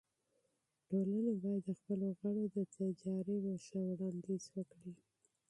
ټولنه 0.89 1.31
باید 1.43 1.61
د 1.65 1.69
خپلو 1.79 2.07
غړو 2.19 2.43
د 2.55 2.57
تجاريبو 2.77 3.51
ښه 3.65 3.79
وړاندیز 3.89 4.43
وکړي. 4.55 4.93